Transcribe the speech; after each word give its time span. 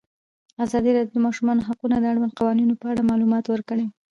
ازادي 0.65 0.91
راډیو 0.95 1.11
د 1.13 1.17
د 1.19 1.23
ماشومانو 1.25 1.65
حقونه 1.67 1.95
د 1.99 2.05
اړونده 2.11 2.37
قوانینو 2.39 2.73
په 2.81 2.85
اړه 2.91 3.07
معلومات 3.09 3.45
ورکړي. 3.49 3.85